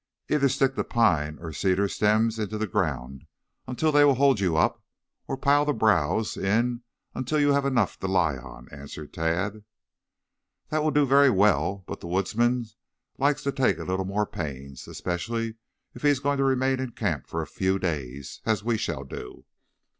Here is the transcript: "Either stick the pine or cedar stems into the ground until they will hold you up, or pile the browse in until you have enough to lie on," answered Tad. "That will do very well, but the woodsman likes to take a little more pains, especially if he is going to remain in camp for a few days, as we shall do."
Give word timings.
"Either 0.31 0.49
stick 0.49 0.73
the 0.73 0.83
pine 0.83 1.37
or 1.39 1.53
cedar 1.53 1.87
stems 1.87 2.39
into 2.39 2.57
the 2.57 2.65
ground 2.65 3.27
until 3.67 3.91
they 3.91 4.03
will 4.03 4.15
hold 4.15 4.39
you 4.39 4.57
up, 4.57 4.83
or 5.27 5.37
pile 5.37 5.63
the 5.63 5.73
browse 5.75 6.35
in 6.35 6.81
until 7.13 7.39
you 7.39 7.49
have 7.51 7.67
enough 7.67 7.99
to 7.99 8.07
lie 8.07 8.35
on," 8.35 8.67
answered 8.71 9.13
Tad. 9.13 9.63
"That 10.69 10.81
will 10.81 10.89
do 10.89 11.05
very 11.05 11.29
well, 11.29 11.83
but 11.85 11.99
the 11.99 12.07
woodsman 12.07 12.65
likes 13.19 13.43
to 13.43 13.51
take 13.51 13.77
a 13.77 13.83
little 13.83 14.05
more 14.05 14.25
pains, 14.25 14.87
especially 14.87 15.57
if 15.93 16.01
he 16.01 16.09
is 16.09 16.19
going 16.19 16.39
to 16.39 16.43
remain 16.43 16.79
in 16.79 16.93
camp 16.93 17.27
for 17.27 17.43
a 17.43 17.45
few 17.45 17.77
days, 17.77 18.41
as 18.43 18.63
we 18.63 18.77
shall 18.79 19.03
do." 19.03 19.45